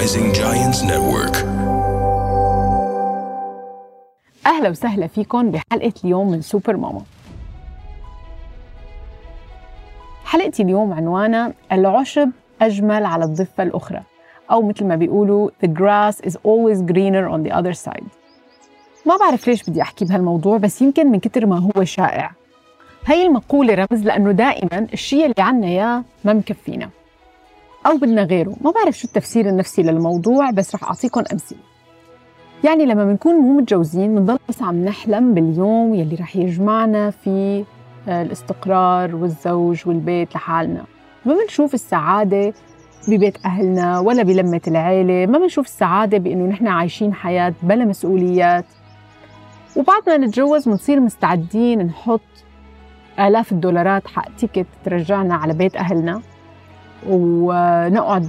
Rising 0.00 0.32
Giants 0.32 0.80
Network. 0.82 1.36
أهلا 4.46 4.68
وسهلا 4.68 5.06
فيكم 5.06 5.50
بحلقة 5.50 5.92
اليوم 6.04 6.30
من 6.30 6.40
سوبر 6.40 6.76
ماما. 6.76 7.02
حلقتي 10.24 10.62
اليوم 10.62 10.92
عنوانها 10.92 11.52
العشب 11.72 12.30
أجمل 12.62 13.04
على 13.04 13.24
الضفة 13.24 13.62
الأخرى 13.62 14.02
أو 14.50 14.62
مثل 14.62 14.84
ما 14.84 14.96
بيقولوا 14.96 15.50
The 15.64 15.68
grass 15.68 16.26
is 16.26 16.32
always 16.32 16.82
greener 16.92 17.28
on 17.28 17.42
the 17.48 17.52
other 17.52 17.74
side. 17.88 18.04
ما 19.06 19.16
بعرف 19.16 19.48
ليش 19.48 19.70
بدي 19.70 19.82
أحكي 19.82 20.04
بهالموضوع 20.04 20.56
بس 20.56 20.82
يمكن 20.82 21.06
من 21.10 21.20
كتر 21.20 21.46
ما 21.46 21.58
هو 21.58 21.84
شائع. 21.84 22.30
هاي 23.06 23.26
المقولة 23.26 23.74
رمز 23.74 24.04
لأنه 24.04 24.32
دائما 24.32 24.86
الشيء 24.92 25.22
اللي 25.24 25.34
عنا 25.38 25.66
إياه 25.66 26.04
ما 26.24 26.32
مكفينا. 26.32 26.90
أو 27.86 27.96
بدنا 27.96 28.22
غيره. 28.22 28.56
ما 28.60 28.70
بعرف 28.70 28.98
شو 28.98 29.08
التفسير 29.08 29.48
النفسي 29.48 29.82
للموضوع 29.82 30.50
بس 30.50 30.74
رح 30.74 30.84
أعطيكم 30.84 31.22
أمثلة. 31.32 31.58
يعني 32.64 32.86
لما 32.86 33.04
بنكون 33.04 33.34
مو 33.34 33.56
متجوزين 33.58 34.14
بنضل 34.14 34.38
بس 34.48 34.62
عم 34.62 34.84
نحلم 34.84 35.34
باليوم 35.34 35.94
يلي 35.94 36.16
رح 36.16 36.36
يجمعنا 36.36 37.10
في 37.10 37.64
الاستقرار 38.08 39.16
والزوج 39.16 39.88
والبيت 39.88 40.34
لحالنا. 40.34 40.84
ما 41.26 41.34
بنشوف 41.34 41.74
السعادة 41.74 42.52
ببيت 43.08 43.44
أهلنا 43.44 43.98
ولا 43.98 44.22
بلمة 44.22 44.60
العيلة. 44.68 45.26
ما 45.32 45.38
بنشوف 45.38 45.66
السعادة 45.66 46.18
بأنه 46.18 46.46
نحن 46.46 46.66
عايشين 46.66 47.14
حياة 47.14 47.54
بلا 47.62 47.84
مسؤوليات. 47.84 48.64
وبعد 49.76 50.02
ما 50.06 50.16
نتجوز 50.16 50.68
بنصير 50.68 51.00
مستعدين 51.00 51.78
نحط 51.78 52.20
آلاف 53.20 53.52
الدولارات 53.52 54.06
حق 54.08 54.36
تيكت 54.38 54.66
ترجعنا 54.84 55.34
على 55.34 55.54
بيت 55.54 55.76
أهلنا. 55.76 56.22
ونقعد 57.08 58.28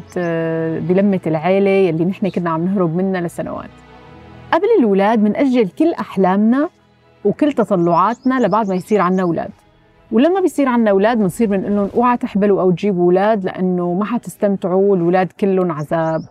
بلمة 0.88 1.20
العيلة 1.28 1.70
يلي 1.70 2.06
نحن 2.06 2.30
كنا 2.30 2.50
عم 2.50 2.66
نهرب 2.66 2.96
منها 2.96 3.22
لسنوات. 3.22 3.70
قبل 4.54 4.68
الأولاد 4.80 5.20
بنأجل 5.20 5.70
كل 5.70 5.94
أحلامنا 5.94 6.70
وكل 7.26 7.54
تطلعاتنا 7.54 8.40
لبعد 8.40 8.70
ما 8.70 8.76
يصير 8.76 9.02
عنا 9.02 9.22
أولاد. 9.22 9.50
ولما 10.12 10.42
بيصير 10.42 10.68
عنا 10.68 10.92
أولاد 10.92 11.18
بنصير 11.18 11.48
بنقول 11.48 11.76
لهم 11.76 11.90
أوعى 11.96 12.18
تحبلوا 12.18 12.62
أو 12.62 12.72
تجيبوا 12.72 13.06
أولاد 13.06 13.46
لأنه 13.46 13.94
ما 13.94 14.06
حتستمتعوا 14.06 14.96
الأولاد 14.96 15.32
كلهم 15.40 15.72
عذاب. 15.72 16.22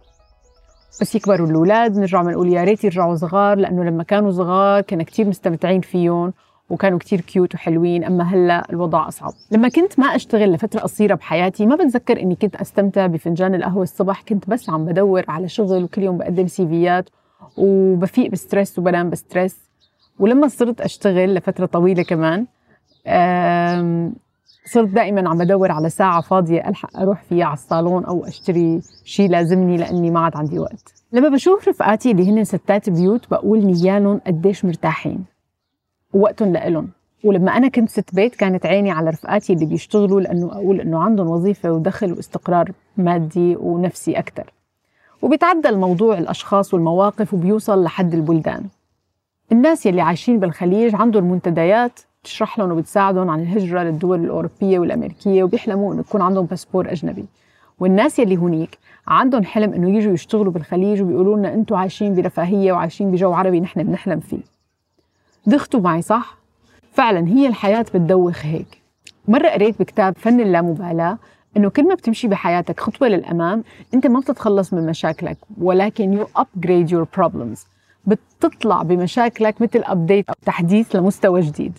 بس 1.00 1.14
يكبروا 1.14 1.46
الأولاد 1.46 1.94
بنرجع 1.94 2.22
بنقول 2.22 2.48
يا 2.52 2.64
ريت 2.64 2.84
يرجعوا 2.84 3.14
صغار 3.14 3.58
لأنه 3.58 3.84
لما 3.84 4.02
كانوا 4.02 4.30
صغار 4.30 4.80
كنا 4.80 5.02
كتير 5.02 5.28
مستمتعين 5.28 5.80
فيهم. 5.80 6.32
وكانوا 6.70 6.98
كتير 6.98 7.20
cute 7.20 7.54
وحلوين 7.54 8.04
أما 8.04 8.24
هلأ 8.24 8.66
الوضع 8.70 9.08
أصعب. 9.08 9.32
لما 9.50 9.68
كنت 9.68 9.98
ما 9.98 10.06
أشتغل 10.06 10.52
لفترة 10.52 10.80
قصيرة 10.80 11.14
بحياتي 11.14 11.66
ما 11.66 11.76
بتذكر 11.76 12.20
إني 12.20 12.34
كنت 12.34 12.56
أستمتع 12.56 13.06
بفنجان 13.06 13.54
القهوة 13.54 13.82
الصبح 13.82 14.22
كنت 14.22 14.50
بس 14.50 14.70
عم 14.70 14.84
بدور 14.84 15.24
على 15.28 15.48
شغل 15.48 15.84
وكل 15.84 16.02
يوم 16.02 16.18
بقدم 16.18 16.46
CV 16.46 16.89
ات 16.89 17.10
وبفيق 17.56 18.30
ب 18.30 18.37
stress 18.37 18.78
وبنام 18.78 19.10
ب 19.10 19.18
stress. 19.18 19.70
ولما 20.18 20.48
صرت 20.48 20.80
أشتغل 20.80 21.34
لفترة 21.34 21.66
طويلة 21.66 22.02
كمان 22.02 22.46
صرت 24.66 24.88
دائما 24.88 25.28
عم 25.28 25.38
بدور 25.38 25.72
على 25.72 25.90
ساعة 25.90 26.20
فاضية 26.20 26.68
ألحق 26.68 26.96
أروح 26.96 27.22
فيها 27.22 27.44
على 27.44 27.54
الصالون 27.54 28.04
أو 28.04 28.24
أشتري 28.24 28.80
شيء 29.04 29.30
لازمني 29.30 29.76
لأني 29.76 30.10
ما 30.10 30.20
عاد 30.20 30.36
عندي 30.36 30.58
وقت. 30.58 30.94
لما 31.12 31.28
بشوف 31.28 31.68
رفقاتي 31.68 32.10
اللي 32.10 32.30
هن 32.30 32.44
ستات 32.44 32.90
بيوت 32.90 33.30
بقول 33.30 33.66
نيالهم 33.66 34.20
قديش 34.26 34.64
مرتاحين. 34.64 35.24
ووقتهم 36.12 36.52
لإلهم. 36.52 36.88
ولما 37.24 37.56
أنا 37.56 37.68
كنت 37.68 37.88
ست 37.88 38.14
بيت 38.14 38.34
كانت 38.34 38.66
عيني 38.66 38.90
على 38.90 39.10
رفقاتي 39.10 39.52
اللي 39.52 39.66
بيشتغلوا 39.66 40.20
لأنه 40.20 40.52
أقول 40.52 40.80
إنه 40.80 40.98
عندهم 40.98 41.28
وظيفة 41.28 41.72
ودخل 41.72 42.12
واستقرار 42.12 42.72
مادي 42.96 43.56
ونفسي 43.56 44.18
أكثر 44.18 44.52
وبيتعدى 45.22 45.68
الموضوع 45.68 46.18
الأشخاص 46.18 46.74
والمواقف 46.74 47.34
وبيوصل 47.34 47.84
لحد 47.84 48.14
البلدان. 48.14 48.64
الناس 49.52 49.86
يلي 49.86 50.00
عايشين 50.00 50.40
بالخليج 50.40 50.94
عندهم 50.94 51.24
منتديات 51.24 52.00
بتشرح 52.22 52.58
لهم 52.58 52.70
وبتساعدهم 52.70 53.30
عن 53.30 53.40
الهجرة 53.40 53.82
للدول 53.82 54.24
الأوروبية 54.24 54.78
والأمريكية 54.78 55.42
وبيحلموا 55.44 55.92
إنه 55.92 56.00
يكون 56.00 56.22
عندهم 56.22 56.46
باسبور 56.46 56.92
أجنبي. 56.92 57.24
والناس 57.80 58.18
يلي 58.18 58.36
هونيك 58.36 58.78
عندهم 59.06 59.44
حلم 59.44 59.74
إنه 59.74 59.96
يجوا 59.96 60.12
يشتغلوا 60.12 60.52
بالخليج 60.52 61.02
وبيقولوا 61.02 61.36
لنا 61.36 61.54
أنتم 61.54 61.76
عايشين 61.76 62.14
برفاهية 62.14 62.72
وعايشين 62.72 63.10
بجو 63.10 63.32
عربي 63.32 63.60
نحن 63.60 63.82
بنحلم 63.82 64.20
فيه. 64.20 64.59
دختوا 65.46 65.80
معي 65.80 66.02
صح؟ 66.02 66.36
فعلا 66.92 67.28
هي 67.28 67.46
الحياة 67.46 67.82
بتدوخ 67.82 68.46
هيك. 68.46 68.82
مرة 69.28 69.48
قريت 69.48 69.78
بكتاب 69.78 70.18
فن 70.18 70.40
اللامبالاة 70.40 71.18
إنه 71.56 71.70
كل 71.70 71.88
ما 71.88 71.94
بتمشي 71.94 72.28
بحياتك 72.28 72.80
خطوة 72.80 73.08
للأمام 73.08 73.64
أنت 73.94 74.06
ما 74.06 74.20
بتتخلص 74.20 74.72
من 74.72 74.86
مشاكلك 74.86 75.38
ولكن 75.60 76.12
you 76.12 76.26
upgrade 76.36 76.90
your 76.92 77.06
problems 77.16 77.66
بتطلع 78.06 78.82
بمشاكلك 78.82 79.62
مثل 79.62 79.82
update 79.84 80.28
أو 80.28 80.34
تحديث 80.46 80.96
لمستوى 80.96 81.40
جديد. 81.40 81.78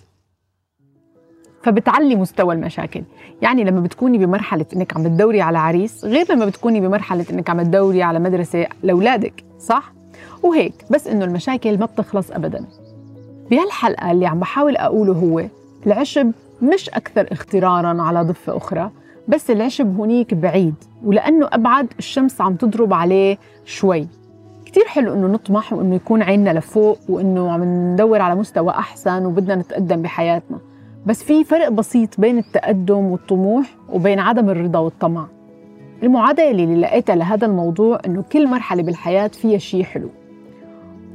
فبتعلي 1.62 2.16
مستوى 2.16 2.54
المشاكل. 2.54 3.02
يعني 3.42 3.64
لما 3.64 3.80
بتكوني 3.80 4.18
بمرحلة 4.18 4.66
إنك 4.76 4.96
عم 4.96 5.02
تدوري 5.02 5.40
على 5.40 5.58
عريس 5.58 6.04
غير 6.04 6.32
لما 6.32 6.46
بتكوني 6.46 6.80
بمرحلة 6.80 7.26
إنك 7.30 7.50
عم 7.50 7.62
تدوري 7.62 8.02
على 8.02 8.18
مدرسة 8.18 8.66
لأولادك 8.82 9.44
صح؟ 9.58 9.92
وهيك 10.42 10.74
بس 10.90 11.06
إنه 11.06 11.24
المشاكل 11.24 11.78
ما 11.78 11.86
بتخلص 11.86 12.30
ابدا. 12.30 12.66
بهالحلقة 13.52 14.10
اللي 14.10 14.26
عم 14.26 14.40
بحاول 14.40 14.76
أقوله 14.76 15.12
هو 15.12 15.44
العشب 15.86 16.32
مش 16.62 16.90
أكثر 16.90 17.26
اخترارا 17.32 18.02
على 18.02 18.22
ضفة 18.22 18.56
أخرى 18.56 18.90
بس 19.28 19.50
العشب 19.50 19.96
هونيك 19.96 20.34
بعيد 20.34 20.74
ولأنه 21.04 21.48
أبعد 21.52 21.88
الشمس 21.98 22.40
عم 22.40 22.54
تضرب 22.54 22.94
عليه 22.94 23.38
شوي. 23.64 24.06
كتير 24.66 24.84
حلو 24.86 25.14
إنه 25.14 25.26
نطمح 25.26 25.72
وإنه 25.72 25.94
يكون 25.94 26.22
عيننا 26.22 26.50
لفوق 26.50 26.98
وإنه 27.08 27.52
عم 27.52 27.92
ندور 27.92 28.20
على 28.20 28.34
مستوى 28.34 28.70
أحسن 28.70 29.26
وبدنا 29.26 29.54
نتقدم 29.54 30.02
بحياتنا. 30.02 30.58
بس 31.06 31.22
في 31.22 31.44
فرق 31.44 31.68
بسيط 31.68 32.20
بين 32.20 32.38
التقدم 32.38 33.04
والطموح 33.04 33.66
وبين 33.88 34.18
عدم 34.18 34.50
الرضا 34.50 34.78
والطمع. 34.78 35.26
المعادلة 36.02 36.50
اللي 36.50 36.80
لقيتها 36.80 37.16
لهذا 37.16 37.46
الموضوع 37.46 37.98
إنه 38.06 38.24
كل 38.32 38.48
مرحلة 38.48 38.82
بالحياة 38.82 39.28
فيها 39.28 39.58
شيء 39.58 39.82
حلو. 39.84 40.08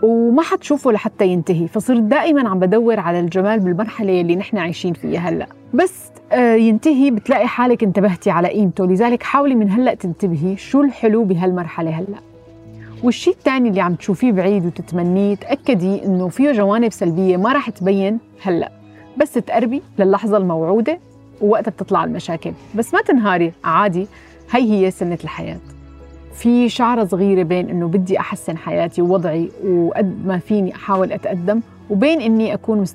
وما 0.03 0.41
حتشوفه 0.41 0.91
لحتى 0.91 1.27
ينتهي 1.27 1.67
فصرت 1.67 1.99
دائما 2.01 2.49
عم 2.49 2.59
بدور 2.59 2.99
على 2.99 3.19
الجمال 3.19 3.59
بالمرحلة 3.59 4.21
اللي 4.21 4.35
نحن 4.35 4.57
عايشين 4.57 4.93
فيها 4.93 5.19
هلأ. 5.19 5.47
بس 5.73 5.93
آه، 6.31 6.55
ينتهي 6.55 7.11
بتلاقي 7.11 7.47
حالك 7.47 7.83
انتبهتي 7.83 8.29
على 8.29 8.47
قيمته 8.47 8.85
لذلك 8.85 9.23
حاولي 9.23 9.55
من 9.55 9.71
هلأ 9.71 9.93
تنتبهي 9.93 10.57
شو 10.57 10.81
الحلو 10.81 11.23
بهالمرحلة 11.23 11.91
هلأ. 11.91 12.17
والشيء 13.03 13.33
الثاني 13.33 13.69
اللي 13.69 13.81
عم 13.81 13.95
تشوفيه 13.95 14.31
بعيد 14.31 14.65
وتتمنيه 14.65 15.35
تأكدي 15.35 16.05
إنه 16.05 16.27
فيه 16.27 16.51
جوانب 16.51 16.91
سلبية 16.91 17.37
ما 17.37 17.53
راح 17.53 17.69
تبين 17.69 18.19
هلأ. 18.41 18.71
بس 19.17 19.33
تقربي 19.33 19.81
للحظة 19.99 20.37
الموعودة 20.37 20.99
ووقتها 21.41 21.71
بتطلع 21.71 22.03
المشاكل. 22.03 22.51
بس 22.75 22.93
ما 22.93 23.01
تنهاري 23.01 23.51
عادي 23.63 24.07
هي 24.51 24.85
هي 24.85 24.91
سنة 24.91 25.17
الحياة. 25.23 25.57
في 26.37 26.69
شعرة 26.69 27.05
صغيرة 27.05 27.43
بين 27.43 27.69
إنه 27.69 27.87
بدي 27.87 28.19
أحسن 28.19 28.57
حياتي 28.57 29.01
ووضعي 29.01 29.49
وقد 29.65 30.25
ما 30.25 30.37
فيني 30.37 30.75
أحاول 30.75 31.11
أتقدم 31.11 31.61
وبين 31.89 32.21
إني 32.21 32.53
أكون 32.53 32.85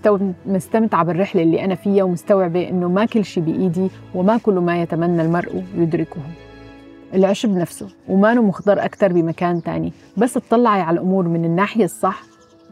مستمتعة 0.46 1.04
بالرحلة 1.04 1.42
اللي 1.42 1.64
أنا 1.64 1.74
فيها 1.74 2.04
ومستوعبة 2.04 2.68
إنه 2.68 2.88
ما 2.88 3.04
كل 3.04 3.24
شيء 3.24 3.42
بإيدي 3.42 3.88
وما 4.14 4.38
كل 4.38 4.54
ما 4.54 4.82
يتمنى 4.82 5.22
المرء 5.22 5.64
يدركه. 5.76 6.20
العشب 7.14 7.50
نفسه 7.50 7.88
وما 8.08 8.34
مخضر 8.34 8.84
أكثر 8.84 9.12
بمكان 9.12 9.62
تاني 9.62 9.92
بس 10.16 10.34
تطلعي 10.34 10.80
على 10.80 10.94
الأمور 10.94 11.28
من 11.28 11.44
الناحية 11.44 11.84
الصح 11.84 12.22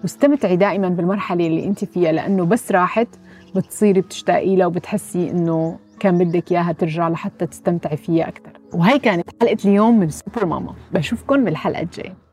واستمتعي 0.03 0.57
دائما 0.57 0.89
بالمرحلة 0.89 1.47
اللي 1.47 1.65
أنت 1.65 1.85
فيها 1.85 2.13
لأنه 2.13 2.45
بس 2.45 2.73
راحت 2.73 3.09
بتصيري 3.55 4.01
بتشتاقي 4.01 4.57
لها 4.57 4.67
وبتحسي 4.67 5.31
إنه 5.31 5.79
كان 6.01 6.19
بدك 6.19 6.53
إياها 6.53 6.73
ترجع 6.73 7.09
لحتى 7.09 7.47
تستمتعي 7.47 7.97
فيها 7.97 8.29
أكثر 8.29 8.60
وهي 8.75 8.99
كانت 8.99 9.29
حلقة 9.41 9.57
اليوم 9.65 10.01
من 10.01 10.11
سوبر 10.11 10.47
ماما. 10.47 10.75
بشوفكم 10.93 11.45
بالحلقة 11.45 11.83
الجاية. 11.83 12.30